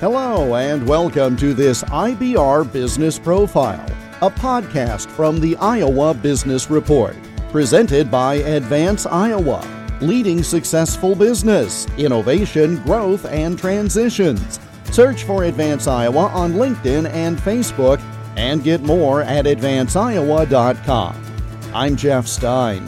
Hello, 0.00 0.56
and 0.56 0.86
welcome 0.86 1.36
to 1.36 1.54
this 1.54 1.84
IBR 1.84 2.70
Business 2.72 3.16
Profile, 3.18 3.86
a 4.22 4.30
podcast 4.30 5.08
from 5.08 5.40
the 5.40 5.56
Iowa 5.56 6.12
Business 6.12 6.68
Report, 6.68 7.16
presented 7.50 8.10
by 8.10 8.34
Advance 8.34 9.06
Iowa, 9.06 9.64
leading 10.00 10.42
successful 10.42 11.14
business, 11.14 11.86
innovation, 11.96 12.82
growth, 12.82 13.24
and 13.26 13.56
transitions. 13.56 14.58
Search 14.90 15.22
for 15.22 15.44
Advance 15.44 15.86
Iowa 15.86 16.26
on 16.26 16.54
LinkedIn 16.54 17.08
and 17.10 17.38
Facebook, 17.38 18.00
and 18.36 18.64
get 18.64 18.82
more 18.82 19.22
at 19.22 19.44
advanceiowa.com. 19.44 21.24
I'm 21.72 21.94
Jeff 21.96 22.26
Stein. 22.26 22.84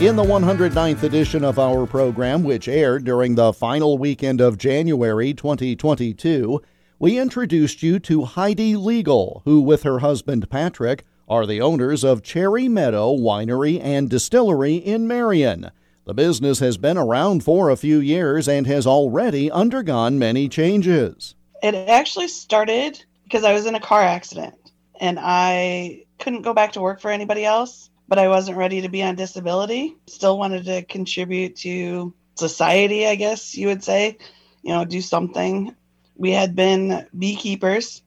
In 0.00 0.16
the 0.16 0.24
109th 0.24 1.02
edition 1.02 1.44
of 1.44 1.58
our 1.58 1.86
program, 1.86 2.42
which 2.42 2.68
aired 2.68 3.04
during 3.04 3.34
the 3.34 3.52
final 3.52 3.98
weekend 3.98 4.40
of 4.40 4.56
January 4.56 5.34
2022, 5.34 6.62
we 6.98 7.18
introduced 7.18 7.82
you 7.82 7.98
to 7.98 8.24
Heidi 8.24 8.76
Legal, 8.76 9.42
who, 9.44 9.60
with 9.60 9.82
her 9.82 9.98
husband 9.98 10.48
Patrick, 10.48 11.04
are 11.28 11.44
the 11.44 11.60
owners 11.60 12.02
of 12.02 12.22
Cherry 12.22 12.66
Meadow 12.66 13.14
Winery 13.14 13.78
and 13.78 14.08
Distillery 14.08 14.76
in 14.76 15.06
Marion. 15.06 15.70
The 16.06 16.14
business 16.14 16.60
has 16.60 16.78
been 16.78 16.96
around 16.96 17.44
for 17.44 17.68
a 17.68 17.76
few 17.76 17.98
years 17.98 18.48
and 18.48 18.66
has 18.66 18.86
already 18.86 19.50
undergone 19.50 20.18
many 20.18 20.48
changes. 20.48 21.34
It 21.62 21.74
actually 21.74 22.28
started 22.28 23.04
because 23.24 23.44
I 23.44 23.52
was 23.52 23.66
in 23.66 23.74
a 23.74 23.80
car 23.80 24.00
accident 24.02 24.72
and 24.98 25.18
I 25.20 26.04
couldn't 26.18 26.40
go 26.40 26.54
back 26.54 26.72
to 26.72 26.80
work 26.80 27.02
for 27.02 27.10
anybody 27.10 27.44
else 27.44 27.89
but 28.10 28.18
I 28.18 28.26
wasn't 28.26 28.58
ready 28.58 28.80
to 28.82 28.88
be 28.88 29.04
on 29.04 29.14
disability. 29.14 29.96
Still 30.08 30.36
wanted 30.36 30.64
to 30.64 30.82
contribute 30.82 31.54
to 31.58 32.12
society, 32.34 33.06
I 33.06 33.14
guess 33.14 33.56
you 33.56 33.68
would 33.68 33.84
say, 33.84 34.18
you 34.62 34.72
know, 34.72 34.84
do 34.84 35.00
something. 35.00 35.76
We 36.16 36.32
had 36.32 36.56
been 36.56 37.06
beekeepers, 37.16 38.02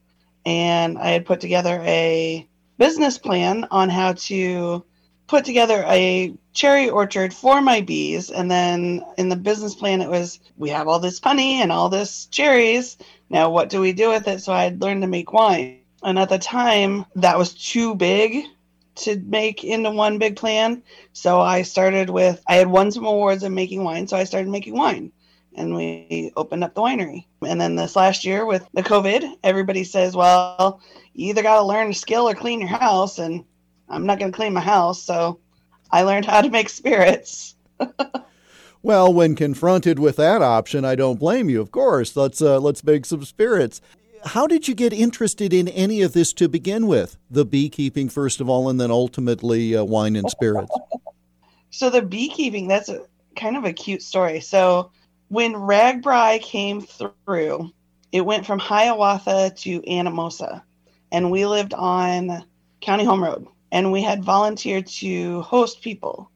and 0.46 0.98
I 0.98 1.12
had 1.12 1.26
put 1.26 1.40
together 1.40 1.82
a 1.86 2.46
business 2.78 3.18
plan 3.18 3.66
on 3.72 3.90
how 3.90 4.12
to 4.14 4.84
put 5.28 5.46
together 5.46 5.86
a 5.88 6.36
cherry 6.52 6.90
orchard 6.90 7.34
for 7.34 7.62
my 7.62 7.80
bees. 7.80 8.30
And 8.30 8.52
then 8.52 9.06
in 9.18 9.30
the 9.30 9.38
business 9.38 9.74
plan, 9.74 10.02
it 10.02 10.10
was 10.10 10.42
we 10.58 10.70
have 10.72 10.90
all 10.90 11.00
this 11.00 11.22
honey 11.24 11.62
and 11.62 11.72
all 11.72 11.88
this 11.88 12.26
cherries. 12.26 12.98
Now, 13.30 13.52
what 13.52 13.70
do 13.70 13.80
we 13.80 13.94
do 13.94 14.10
with 14.10 14.28
it? 14.28 14.42
So 14.42 14.52
I 14.52 14.66
had 14.66 14.82
learned 14.82 15.04
to 15.04 15.08
make 15.08 15.32
wine. 15.32 15.80
And 16.04 16.20
at 16.20 16.28
the 16.28 16.40
time, 16.40 17.06
that 17.16 17.38
was 17.38 17.54
too 17.54 17.96
big 17.96 18.44
to 18.96 19.20
make 19.26 19.64
into 19.64 19.92
one 19.92 20.18
big 20.18 20.36
plan. 20.36 20.84
So 21.14 21.42
I 21.42 21.64
started 21.64 22.10
with 22.10 22.42
I 22.48 22.56
had 22.56 22.68
won 22.68 22.92
some 22.92 23.06
awards 23.06 23.44
in 23.44 23.54
making 23.54 23.84
wine, 23.84 24.08
so 24.08 24.18
I 24.18 24.24
started 24.24 24.50
making 24.50 24.76
wine. 24.76 25.12
And 25.56 25.76
we 25.76 26.32
opened 26.36 26.64
up 26.64 26.74
the 26.74 26.82
winery. 26.82 27.26
And 27.46 27.62
then 27.62 27.76
this 27.76 27.96
last 27.96 28.26
year 28.26 28.46
with 28.46 28.68
the 28.74 28.82
COVID, 28.82 29.38
everybody 29.44 29.84
says, 29.84 30.16
well, 30.16 30.82
you 31.14 31.30
either 31.30 31.44
got 31.44 31.60
to 31.60 31.66
learn 31.66 31.92
a 31.92 31.94
skill 31.94 32.28
or 32.28 32.34
clean 32.34 32.60
your 32.60 32.70
house. 32.70 33.20
And 33.20 33.46
I'm 33.88 34.08
not 34.08 34.18
going 34.18 34.32
to 34.32 34.36
clean 34.36 34.54
my 34.54 34.62
house. 34.62 35.04
So 35.04 35.40
I 35.92 36.02
learned 36.02 36.26
how 36.26 36.42
to 36.42 36.50
make 36.50 36.70
spirits. 36.70 37.56
well, 38.82 39.14
when 39.14 39.36
confronted 39.36 40.00
with 40.00 40.16
that 40.16 40.42
option, 40.42 40.86
I 40.86 40.96
don't 40.96 41.20
blame 41.20 41.50
you. 41.50 41.62
Of 41.62 41.70
course, 41.70 42.16
let's 42.16 42.42
uh, 42.42 42.60
let's 42.60 42.84
make 42.84 43.06
some 43.06 43.24
spirits 43.24 43.80
how 44.26 44.48
did 44.48 44.68
you 44.68 44.76
get 44.76 44.94
interested 44.94 45.54
in 45.54 45.68
any 45.68 46.02
of 46.02 46.14
this 46.14 46.34
to 46.34 46.48
begin 46.48 46.88
with? 46.88 47.18
The 47.30 47.46
beekeeping, 47.46 48.10
first 48.10 48.42
of 48.42 48.50
all, 48.50 48.70
and 48.70 48.80
then 48.80 48.92
ultimately 48.92 49.76
uh, 49.76 49.84
wine 49.84 50.16
and 50.16 50.30
spirits. 50.30 50.72
so 51.70 51.90
the 51.90 52.02
beekeeping, 52.02 52.68
that's 52.68 52.90
a, 52.90 53.02
kind 53.36 53.58
of 53.58 53.66
a 53.66 53.74
cute 53.74 54.02
story. 54.02 54.40
So 54.40 54.92
when 55.30 55.54
RAGBRAI 55.54 56.42
came 56.42 56.82
through, 56.82 57.72
it 58.12 58.22
went 58.22 58.46
from 58.46 58.60
Hiawatha 58.60 59.54
to 59.58 59.82
Anamosa, 59.82 60.62
and 61.12 61.32
we 61.32 61.46
lived 61.46 61.74
on 61.74 62.46
County 62.82 63.04
Home 63.04 63.24
Road, 63.24 63.48
and 63.72 63.92
we 63.92 64.02
had 64.02 64.24
volunteered 64.24 64.88
to 64.88 65.42
host 65.42 65.82
people, 65.82 66.30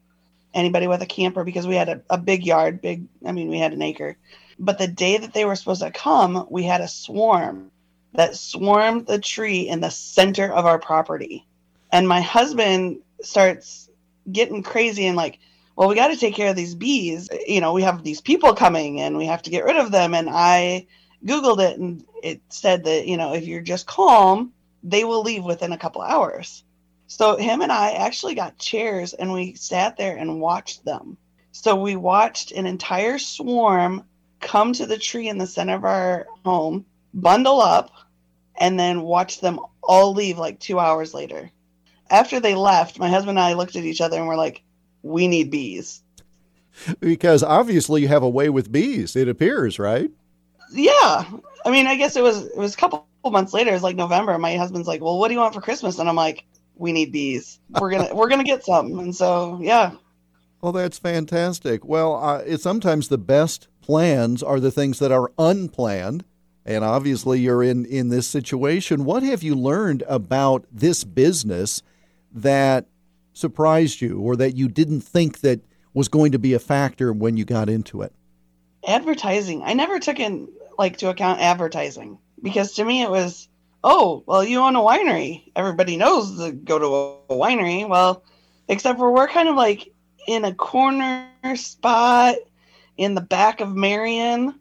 anybody 0.53 0.87
with 0.87 1.01
a 1.01 1.05
camper, 1.05 1.43
because 1.43 1.67
we 1.67 1.75
had 1.75 1.89
a, 1.89 2.01
a 2.09 2.17
big 2.17 2.45
yard, 2.45 2.81
big. 2.81 3.05
I 3.25 3.31
mean, 3.31 3.49
we 3.49 3.59
had 3.59 3.73
an 3.73 3.81
acre. 3.81 4.17
But 4.59 4.79
the 4.79 4.87
day 4.87 5.17
that 5.17 5.33
they 5.33 5.45
were 5.45 5.55
supposed 5.55 5.81
to 5.81 5.91
come, 5.91 6.47
we 6.49 6.63
had 6.63 6.81
a 6.81 6.87
swarm 6.87 7.71
that 8.13 8.35
swarmed 8.35 9.07
the 9.07 9.19
tree 9.19 9.67
in 9.67 9.79
the 9.79 9.89
center 9.89 10.51
of 10.51 10.65
our 10.65 10.79
property. 10.79 11.45
And 11.91 12.07
my 12.07 12.21
husband 12.21 13.01
starts 13.21 13.89
getting 14.31 14.63
crazy 14.63 15.05
and 15.05 15.15
like, 15.15 15.39
well, 15.75 15.87
we 15.87 15.95
got 15.95 16.07
to 16.07 16.17
take 16.17 16.35
care 16.35 16.49
of 16.49 16.55
these 16.55 16.75
bees. 16.75 17.29
You 17.47 17.61
know, 17.61 17.73
we 17.73 17.83
have 17.83 18.03
these 18.03 18.21
people 18.21 18.53
coming 18.53 18.99
and 19.01 19.17
we 19.17 19.25
have 19.27 19.43
to 19.43 19.49
get 19.49 19.65
rid 19.65 19.77
of 19.77 19.91
them. 19.91 20.13
And 20.13 20.29
I 20.29 20.87
Googled 21.25 21.59
it 21.59 21.79
and 21.79 22.03
it 22.23 22.41
said 22.49 22.83
that, 22.85 23.07
you 23.07 23.17
know, 23.17 23.33
if 23.33 23.45
you're 23.45 23.61
just 23.61 23.85
calm, 23.85 24.51
they 24.83 25.03
will 25.03 25.21
leave 25.21 25.43
within 25.43 25.71
a 25.71 25.77
couple 25.77 26.01
hours. 26.01 26.63
So 27.07 27.37
him 27.37 27.61
and 27.61 27.71
I 27.71 27.91
actually 27.91 28.35
got 28.35 28.57
chairs 28.57 29.13
and 29.13 29.31
we 29.31 29.53
sat 29.53 29.97
there 29.97 30.17
and 30.17 30.41
watched 30.41 30.83
them. 30.83 31.17
So 31.51 31.75
we 31.75 31.95
watched 31.95 32.51
an 32.51 32.65
entire 32.65 33.17
swarm 33.17 34.03
come 34.39 34.73
to 34.73 34.85
the 34.85 34.97
tree 34.97 35.29
in 35.29 35.37
the 35.37 35.47
center 35.47 35.75
of 35.75 35.85
our 35.85 36.27
home, 36.43 36.85
bundle 37.17 37.59
up, 37.59 37.91
and 38.55 38.79
then 38.79 39.01
watch 39.01 39.41
them 39.41 39.59
all 39.83 40.13
leave 40.13 40.37
like 40.37 40.59
two 40.59 40.79
hours 40.79 41.13
later. 41.13 41.51
After 42.09 42.39
they 42.39 42.55
left, 42.55 42.99
my 42.99 43.09
husband 43.09 43.37
and 43.37 43.45
I 43.45 43.53
looked 43.53 43.75
at 43.75 43.83
each 43.83 43.99
other 43.99 44.17
and 44.17 44.27
we're 44.27 44.37
like, 44.37 44.63
we 45.01 45.27
need 45.27 45.51
bees. 45.51 46.01
Because 46.99 47.43
obviously 47.43 48.01
you 48.01 48.07
have 48.07 48.23
a 48.23 48.29
way 48.29 48.49
with 48.49 48.71
bees, 48.71 49.15
it 49.15 49.27
appears, 49.27 49.79
right? 49.79 50.09
Yeah. 50.71 51.25
I 51.65 51.71
mean, 51.71 51.87
I 51.87 51.95
guess 51.95 52.15
it 52.15 52.23
was 52.23 52.45
it 52.45 52.57
was 52.57 52.75
a 52.75 52.77
couple 52.77 53.07
months 53.25 53.53
later, 53.53 53.71
it 53.71 53.73
was 53.73 53.83
like 53.83 53.95
November. 53.95 54.37
My 54.37 54.55
husband's 54.55 54.87
like, 54.87 55.01
Well, 55.01 55.17
what 55.17 55.27
do 55.27 55.33
you 55.33 55.39
want 55.39 55.53
for 55.53 55.61
Christmas? 55.61 55.99
And 55.99 56.07
I'm 56.07 56.15
like, 56.15 56.45
We 56.75 56.91
need 56.91 57.11
bees. 57.11 57.59
We're 57.79 57.89
gonna 57.89 58.13
we're 58.13 58.29
gonna 58.29 58.43
get 58.43 58.63
some. 58.63 58.99
And 58.99 59.15
so 59.15 59.59
yeah. 59.61 59.91
Well, 60.61 60.71
that's 60.71 60.97
fantastic. 60.97 61.85
Well, 61.85 62.15
uh, 62.15 62.39
it's 62.45 62.63
sometimes 62.63 63.07
the 63.07 63.17
best 63.17 63.67
plans 63.81 64.41
are 64.41 64.59
the 64.59 64.71
things 64.71 64.99
that 64.99 65.11
are 65.11 65.31
unplanned 65.37 66.23
and 66.67 66.83
obviously 66.83 67.39
you're 67.39 67.63
in 67.63 67.85
in 67.85 68.09
this 68.09 68.27
situation. 68.27 69.05
What 69.05 69.23
have 69.23 69.41
you 69.41 69.55
learned 69.55 70.03
about 70.07 70.65
this 70.71 71.05
business 71.05 71.81
that 72.33 72.85
surprised 73.33 74.01
you, 74.01 74.19
or 74.19 74.35
that 74.35 74.55
you 74.55 74.67
didn't 74.67 75.01
think 75.01 75.39
that 75.39 75.61
was 75.93 76.09
going 76.09 76.33
to 76.33 76.39
be 76.39 76.53
a 76.53 76.59
factor 76.59 77.13
when 77.13 77.37
you 77.37 77.45
got 77.45 77.69
into 77.69 78.01
it? 78.01 78.11
Advertising. 78.85 79.63
I 79.63 79.73
never 79.73 79.99
took 79.99 80.19
in 80.19 80.49
like 80.77 80.97
to 80.97 81.09
account 81.09 81.39
advertising 81.39 82.19
because 82.43 82.73
to 82.73 82.83
me 82.83 83.01
it 83.01 83.09
was, 83.09 83.47
oh, 83.83 84.23
well, 84.27 84.43
you 84.43 84.59
own 84.59 84.75
a 84.75 84.81
winery. 84.81 85.51
Everybody 85.55 85.97
knows 85.97 86.37
to 86.37 86.51
go 86.51 86.77
to 86.77 87.33
a 87.33 87.37
winery. 87.37 87.87
Well, 87.87 88.23
except 88.67 88.99
for 88.99 89.11
we're 89.11 89.27
kind 89.27 89.49
of 89.49 89.55
like 89.55 89.91
in 90.27 90.43
a 90.43 90.53
corner 90.53 91.29
spot 91.55 92.35
in 92.97 93.15
the 93.15 93.21
back 93.21 93.61
of 93.61 93.75
Marion 93.75 94.53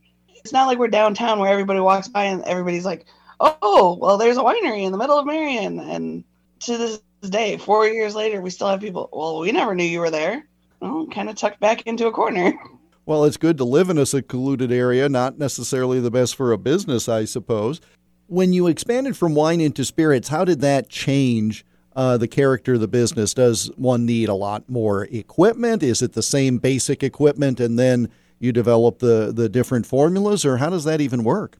it's 0.46 0.52
not 0.52 0.68
like 0.68 0.78
we're 0.78 0.86
downtown 0.86 1.40
where 1.40 1.50
everybody 1.50 1.80
walks 1.80 2.06
by 2.06 2.22
and 2.22 2.44
everybody's 2.44 2.84
like, 2.84 3.04
"Oh, 3.40 3.98
well, 4.00 4.16
there's 4.16 4.36
a 4.36 4.42
winery 4.42 4.84
in 4.84 4.92
the 4.92 4.98
middle 4.98 5.18
of 5.18 5.26
Marion." 5.26 5.80
And 5.80 6.22
to 6.60 6.78
this 6.78 7.00
day, 7.28 7.56
four 7.56 7.88
years 7.88 8.14
later, 8.14 8.40
we 8.40 8.50
still 8.50 8.68
have 8.68 8.80
people. 8.80 9.08
Well, 9.12 9.40
we 9.40 9.50
never 9.50 9.74
knew 9.74 9.82
you 9.82 9.98
were 9.98 10.10
there. 10.12 10.46
Well, 10.78 11.08
kind 11.08 11.28
of 11.28 11.34
tucked 11.34 11.58
back 11.58 11.82
into 11.82 12.06
a 12.06 12.12
corner. 12.12 12.54
Well, 13.08 13.24
it's 13.24 13.36
good 13.36 13.56
to 13.58 13.64
live 13.64 13.88
in 13.88 13.98
a 13.98 14.04
secluded 14.04 14.72
area, 14.72 15.08
not 15.08 15.38
necessarily 15.38 16.00
the 16.00 16.10
best 16.10 16.34
for 16.34 16.50
a 16.50 16.58
business, 16.58 17.08
I 17.08 17.24
suppose. 17.24 17.80
When 18.26 18.52
you 18.52 18.66
expanded 18.66 19.16
from 19.16 19.36
wine 19.36 19.60
into 19.60 19.84
spirits, 19.84 20.26
how 20.26 20.44
did 20.44 20.60
that 20.62 20.88
change 20.88 21.64
uh, 21.94 22.16
the 22.16 22.26
character 22.26 22.74
of 22.74 22.80
the 22.80 22.88
business? 22.88 23.32
Does 23.32 23.70
one 23.76 24.06
need 24.06 24.28
a 24.28 24.34
lot 24.34 24.68
more 24.68 25.04
equipment? 25.04 25.84
Is 25.84 26.02
it 26.02 26.14
the 26.14 26.22
same 26.22 26.58
basic 26.58 27.04
equipment 27.04 27.60
and 27.60 27.78
then 27.78 28.08
you 28.38 28.52
develop 28.52 28.98
the 28.98 29.32
the 29.34 29.48
different 29.48 29.86
formulas, 29.86 30.44
or 30.44 30.56
how 30.56 30.70
does 30.70 30.84
that 30.84 31.00
even 31.00 31.24
work? 31.24 31.58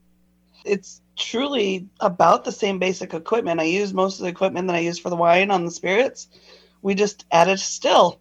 It's 0.65 1.01
truly 1.17 1.87
about 2.01 2.45
the 2.45 2.53
same 2.53 2.78
basic 2.78 3.15
equipment. 3.15 3.61
I 3.61 3.65
use 3.65 3.95
most 3.95 4.19
of 4.19 4.25
the 4.25 4.31
equipment 4.31 4.67
that 4.67 4.77
I 4.77 4.81
use 4.81 4.99
for 4.99 5.11
the 5.11 5.17
wine 5.17 5.51
on 5.51 5.65
the 5.65 5.71
spirits. 5.71 6.28
We 6.83 6.95
just 6.95 7.25
added 7.31 7.59
still 7.59 8.21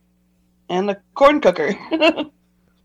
and 0.69 0.89
a 0.89 1.01
corn 1.13 1.41
cooker. 1.41 1.75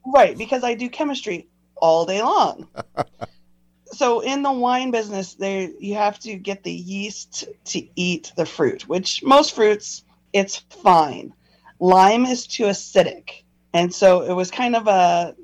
Right, 0.06 0.38
because 0.38 0.64
I 0.64 0.74
do 0.74 0.90
chemistry 0.90 1.48
all 1.76 2.06
day 2.06 2.22
long. 2.22 2.68
so 3.86 4.22
in 4.22 4.44
the 4.44 4.52
wine 4.52 4.92
business, 4.92 5.36
there 5.36 5.70
you 5.80 5.96
have 5.96 6.20
to 6.20 6.36
get 6.36 6.64
the 6.64 6.72
yeast 6.72 7.46
to 7.66 7.88
eat 7.96 8.34
the 8.36 8.46
fruit, 8.46 8.88
which 8.88 9.24
most 9.24 9.56
fruits 9.56 10.04
it's 10.34 10.58
fine. 10.58 11.34
Lime 11.80 12.26
is 12.26 12.48
too 12.48 12.64
acidic. 12.64 13.44
And 13.74 13.94
so 13.94 14.22
it 14.22 14.34
was 14.34 14.52
kind 14.52 14.76
of 14.76 14.88
a 14.88 15.36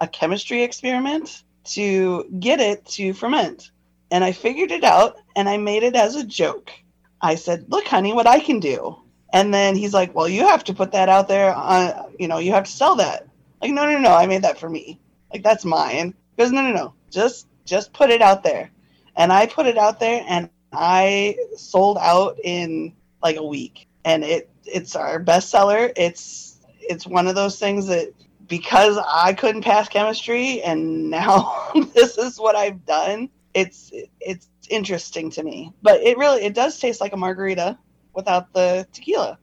a 0.00 0.08
chemistry 0.08 0.62
experiment 0.62 1.42
to 1.64 2.24
get 2.40 2.60
it 2.60 2.84
to 2.86 3.12
ferment. 3.12 3.70
And 4.10 4.24
I 4.24 4.32
figured 4.32 4.70
it 4.70 4.84
out 4.84 5.16
and 5.36 5.48
I 5.48 5.56
made 5.56 5.82
it 5.82 5.94
as 5.94 6.16
a 6.16 6.24
joke. 6.24 6.70
I 7.20 7.36
said, 7.36 7.66
"Look, 7.68 7.86
honey, 7.86 8.12
what 8.12 8.26
I 8.26 8.40
can 8.40 8.60
do." 8.60 8.96
And 9.32 9.52
then 9.52 9.76
he's 9.76 9.94
like, 9.94 10.14
"Well, 10.14 10.28
you 10.28 10.46
have 10.46 10.64
to 10.64 10.74
put 10.74 10.92
that 10.92 11.08
out 11.08 11.28
there. 11.28 11.54
On, 11.54 12.14
you 12.18 12.28
know, 12.28 12.38
you 12.38 12.52
have 12.52 12.64
to 12.64 12.70
sell 12.70 12.96
that." 12.96 13.26
Like, 13.60 13.72
no, 13.72 13.86
no, 13.86 13.98
no, 13.98 14.14
I 14.14 14.26
made 14.26 14.42
that 14.42 14.58
for 14.58 14.68
me. 14.68 15.00
Like, 15.32 15.42
that's 15.42 15.64
mine. 15.64 16.14
Because 16.36 16.52
no, 16.52 16.62
no, 16.62 16.72
no, 16.72 16.94
just 17.10 17.46
just 17.64 17.92
put 17.92 18.10
it 18.10 18.20
out 18.20 18.42
there. 18.42 18.70
And 19.16 19.32
I 19.32 19.46
put 19.46 19.66
it 19.66 19.78
out 19.78 20.00
there, 20.00 20.24
and 20.28 20.50
I 20.72 21.36
sold 21.56 21.98
out 21.98 22.38
in 22.42 22.92
like 23.22 23.36
a 23.36 23.44
week. 23.44 23.88
And 24.04 24.22
it 24.22 24.50
it's 24.66 24.96
our 24.96 25.22
bestseller. 25.22 25.92
It's 25.96 26.58
it's 26.80 27.06
one 27.06 27.26
of 27.26 27.34
those 27.34 27.58
things 27.58 27.86
that 27.86 28.12
because 28.46 28.98
I 28.98 29.32
couldn't 29.32 29.62
pass 29.62 29.88
chemistry, 29.88 30.62
and 30.62 31.10
now 31.10 31.70
this 31.94 32.18
is 32.18 32.38
what 32.38 32.56
I've 32.56 32.84
done. 32.84 33.30
It's 33.54 33.90
it's 34.20 34.48
interesting 34.68 35.30
to 35.30 35.42
me, 35.42 35.72
but 35.82 36.00
it 36.00 36.18
really 36.18 36.44
it 36.44 36.54
does 36.54 36.78
taste 36.78 37.00
like 37.00 37.12
a 37.12 37.16
margarita 37.16 37.78
without 38.14 38.52
the 38.52 38.86
tequila. 38.92 39.38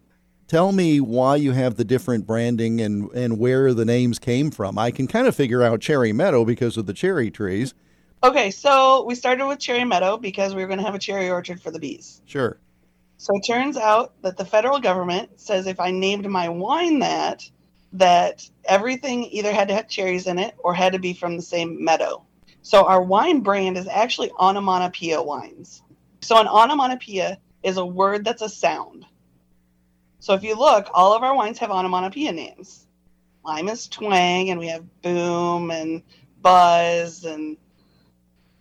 Tell 0.47 0.73
me 0.73 0.99
why 0.99 1.37
you 1.37 1.53
have 1.53 1.77
the 1.77 1.85
different 1.85 2.27
branding 2.27 2.81
and, 2.81 3.09
and 3.13 3.39
where 3.39 3.73
the 3.73 3.85
names 3.85 4.19
came 4.19 4.51
from. 4.51 4.77
I 4.77 4.91
can 4.91 5.07
kind 5.07 5.25
of 5.25 5.33
figure 5.33 5.63
out 5.63 5.79
Cherry 5.79 6.11
Meadow 6.11 6.43
because 6.43 6.75
of 6.75 6.87
the 6.87 6.93
cherry 6.93 7.31
trees. 7.31 7.73
Okay, 8.21 8.51
so 8.51 9.05
we 9.05 9.15
started 9.15 9.47
with 9.47 9.59
Cherry 9.59 9.85
Meadow 9.85 10.17
because 10.17 10.53
we 10.53 10.61
were 10.61 10.67
going 10.67 10.79
to 10.79 10.85
have 10.85 10.93
a 10.93 10.99
cherry 10.99 11.29
orchard 11.29 11.61
for 11.61 11.71
the 11.71 11.79
bees. 11.79 12.21
Sure. 12.25 12.59
So 13.21 13.35
it 13.35 13.41
turns 13.41 13.77
out 13.77 14.19
that 14.23 14.35
the 14.35 14.45
federal 14.45 14.79
government 14.79 15.39
says 15.39 15.67
if 15.67 15.79
I 15.79 15.91
named 15.91 16.27
my 16.27 16.49
wine 16.49 16.97
that, 16.99 17.47
that 17.93 18.49
everything 18.65 19.25
either 19.25 19.53
had 19.53 19.67
to 19.67 19.75
have 19.75 19.87
cherries 19.87 20.25
in 20.25 20.39
it 20.39 20.55
or 20.57 20.73
had 20.73 20.93
to 20.93 20.99
be 20.99 21.13
from 21.13 21.35
the 21.35 21.43
same 21.43 21.85
meadow. 21.85 22.25
So 22.63 22.87
our 22.87 22.99
wine 22.99 23.41
brand 23.41 23.77
is 23.77 23.87
actually 23.87 24.31
onomatopoeia 24.39 25.21
wines. 25.21 25.83
So 26.21 26.39
an 26.39 26.47
onomatopoeia 26.47 27.37
is 27.61 27.77
a 27.77 27.85
word 27.85 28.25
that's 28.25 28.41
a 28.41 28.49
sound. 28.49 29.05
So 30.17 30.33
if 30.33 30.41
you 30.41 30.57
look, 30.57 30.89
all 30.91 31.13
of 31.13 31.21
our 31.21 31.35
wines 31.35 31.59
have 31.59 31.69
onomatopoeia 31.69 32.31
names. 32.31 32.87
Lime 33.45 33.69
is 33.69 33.87
twang, 33.87 34.49
and 34.49 34.59
we 34.59 34.69
have 34.69 35.01
boom 35.03 35.69
and 35.69 36.01
buzz, 36.41 37.23
and 37.23 37.55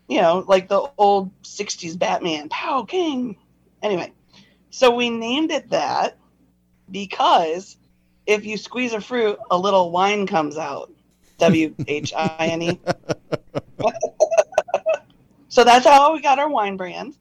you 0.07 0.21
know, 0.21 0.45
like 0.47 0.69
the 0.69 0.91
old 0.99 1.31
'60s 1.45 1.99
Batman, 1.99 2.51
pow 2.51 2.83
king. 2.83 3.39
Anyway, 3.83 4.13
so 4.71 4.95
we 4.95 5.11
named 5.11 5.51
it 5.51 5.71
that 5.71 6.17
because 6.91 7.77
if 8.27 8.45
you 8.45 8.57
squeeze 8.57 8.93
a 8.93 9.01
fruit, 9.01 9.39
a 9.51 9.59
little 9.59 9.91
wine 9.91 10.27
comes 10.27 10.57
out. 10.57 10.93
W 11.39 11.75
H 11.89 12.13
I 12.15 12.37
N 12.41 12.63
E. 12.63 12.81
so 15.49 15.65
that's 15.65 15.87
how 15.87 16.13
we 16.13 16.21
got 16.21 16.39
our 16.39 16.49
wine 16.49 16.77
brand. 16.77 17.17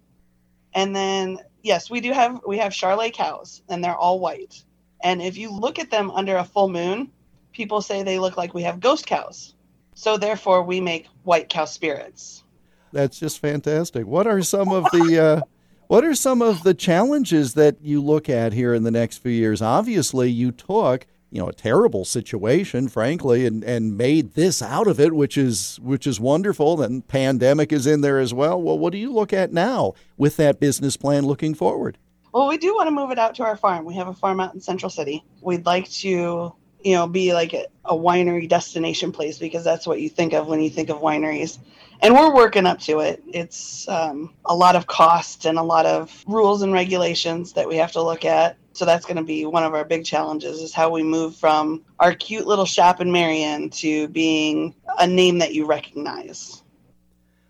And 0.74 0.96
then 0.96 1.40
yes, 1.64 1.90
we 1.90 2.02
do 2.02 2.12
have 2.12 2.42
we 2.46 2.58
have 2.58 2.74
Charolais 2.74 3.14
cows, 3.14 3.62
and 3.70 3.84
they're 3.84 3.96
all 3.96 4.20
white. 4.20 4.64
And 5.02 5.22
if 5.22 5.38
you 5.38 5.52
look 5.52 5.80
at 5.80 5.90
them 5.90 6.12
under 6.12 6.38
a 6.38 6.44
full 6.44 6.70
moon, 6.70 7.12
people 7.54 7.82
say 7.82 8.04
they 8.04 8.20
look 8.20 8.38
like 8.38 8.54
we 8.54 8.64
have 8.64 8.80
ghost 8.80 9.08
cows. 9.08 9.56
So 9.96 10.18
therefore, 10.18 10.64
we 10.64 10.82
make 10.82 11.08
white 11.24 11.50
cow 11.50 11.66
spirits. 11.66 12.44
That's 12.92 13.20
just 13.20 13.40
fantastic. 13.40 14.06
What 14.06 14.28
are 14.28 14.42
some 14.42 14.70
of 14.72 14.84
the 14.92 15.20
uh, 15.20 15.42
what 15.90 16.06
are 16.06 16.14
some 16.14 16.40
of 16.44 16.62
the 16.62 16.76
challenges 16.76 17.56
that 17.56 17.82
you 17.82 18.00
look 18.00 18.30
at 18.30 18.54
here 18.54 18.76
in 18.76 18.84
the 18.84 18.92
next 18.92 19.18
few 19.18 19.32
years? 19.32 19.60
Obviously, 19.60 20.30
you 20.30 20.52
took 20.52 21.08
you 21.32 21.42
know 21.42 21.48
a 21.48 21.54
terrible 21.54 22.06
situation 22.06 22.88
frankly 22.88 23.46
and 23.46 23.64
and 23.64 23.96
made 23.96 24.34
this 24.34 24.64
out 24.64 24.88
of 24.88 25.00
it 25.00 25.14
which 25.14 25.38
is 25.38 25.80
which 25.80 26.08
is 26.08 26.20
wonderful 26.20 26.76
then 26.76 27.04
pandemic 27.04 27.72
is 27.72 27.86
in 27.86 28.02
there 28.02 28.20
as 28.20 28.34
well. 28.34 28.60
Well 28.62 28.80
what 28.80 28.92
do 28.92 28.98
you 28.98 29.12
look 29.12 29.32
at 29.34 29.54
now 29.54 29.94
with 30.18 30.38
that 30.38 30.60
business 30.60 30.98
plan 30.98 31.26
looking 31.26 31.54
forward? 31.54 31.98
Well 32.34 32.48
we 32.48 32.58
do 32.58 32.74
want 32.74 32.88
to 32.88 32.92
move 32.92 33.12
it 33.12 33.20
out 33.20 33.36
to 33.36 33.44
our 33.44 33.58
farm. 33.58 33.86
We 33.86 33.96
have 33.96 34.08
a 34.08 34.14
farm 34.14 34.40
out 34.40 34.56
in 34.56 34.62
central 34.62 34.90
city. 34.90 35.24
We'd 35.42 35.68
like 35.68 35.90
to 35.90 36.54
you 36.84 36.94
know 36.96 37.08
be 37.08 37.34
like 37.34 37.54
a, 37.54 37.66
a 37.86 37.96
winery 37.96 38.50
destination 38.50 39.12
place 39.12 39.38
because 39.38 39.64
that's 39.64 39.86
what 39.86 40.02
you 40.02 40.10
think 40.10 40.34
of 40.34 40.48
when 40.48 40.62
you 40.62 40.70
think 40.70 40.90
of 40.90 40.98
wineries 40.98 41.60
and 42.02 42.14
we're 42.14 42.34
working 42.34 42.66
up 42.66 42.80
to 42.80 43.00
it 43.00 43.22
it's 43.28 43.88
um, 43.88 44.34
a 44.46 44.56
lot 44.56 44.76
of 44.76 44.88
cost 44.88 45.46
and 45.46 45.58
a 45.58 45.64
lot 45.64 45.86
of 45.86 46.24
rules 46.28 46.62
and 46.62 46.74
regulations 46.74 47.54
that 47.54 47.68
we 47.68 47.76
have 47.76 47.92
to 47.92 48.02
look 48.02 48.26
at 48.26 48.58
so 48.80 48.86
that's 48.86 49.06
going 49.06 49.18
to 49.18 49.24
be 49.24 49.46
one 49.46 49.66
of 49.66 49.74
our 49.74 49.84
big 49.84 50.06
challenges 50.06 50.62
is 50.62 50.74
how 50.74 50.90
we 50.90 51.04
move 51.04 51.36
from 51.36 51.84
our 52.00 52.14
cute 52.14 52.48
little 52.48 52.64
shop 52.64 53.02
in 53.02 53.12
Marion 53.12 53.70
to 53.72 54.08
being 54.08 54.74
a 55.00 55.06
name 55.06 55.40
that 55.40 55.54
you 55.54 55.66
recognize. 55.66 56.64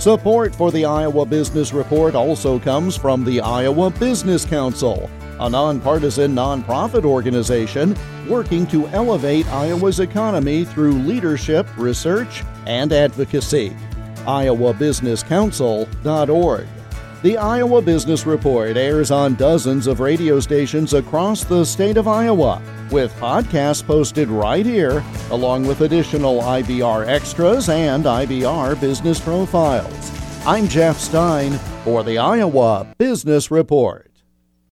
Support 0.00 0.56
for 0.56 0.72
the 0.72 0.84
Iowa 0.84 1.24
Business 1.24 1.72
Report 1.72 2.16
also 2.16 2.58
comes 2.58 2.96
from 2.96 3.24
the 3.24 3.40
Iowa 3.40 3.90
Business 3.90 4.44
Council, 4.44 5.08
a 5.42 5.50
nonpartisan 5.50 6.34
nonprofit 6.34 7.04
organization 7.04 7.96
working 8.28 8.66
to 8.68 8.86
elevate 8.88 9.46
Iowa's 9.48 10.00
economy 10.00 10.64
through 10.64 10.92
leadership, 10.92 11.66
research, 11.76 12.42
and 12.66 12.92
advocacy 12.92 13.76
iowabusinesscouncil.org. 14.22 16.66
The 17.22 17.36
Iowa 17.36 17.82
Business 17.82 18.26
Report 18.26 18.76
airs 18.76 19.12
on 19.12 19.36
dozens 19.36 19.86
of 19.86 20.00
radio 20.00 20.40
stations 20.40 20.94
across 20.94 21.44
the 21.44 21.64
state 21.64 21.96
of 21.96 22.08
Iowa, 22.08 22.60
with 22.90 23.14
podcasts 23.14 23.86
posted 23.86 24.26
right 24.28 24.66
here, 24.66 25.04
along 25.30 25.64
with 25.66 25.82
additional 25.82 26.40
IBR 26.40 27.06
extras 27.06 27.68
and 27.68 28.04
IBR 28.04 28.80
business 28.80 29.20
profiles. 29.20 30.10
I'm 30.44 30.66
Jeff 30.66 30.98
Stein 30.98 31.52
for 31.84 32.02
the 32.02 32.18
Iowa 32.18 32.92
Business 32.98 33.52
Report. 33.52 34.11